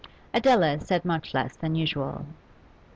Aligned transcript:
Adela 0.33 0.79
said 0.79 1.05
much 1.05 1.31
less 1.31 1.55
than 1.55 1.75
usual. 1.75 2.25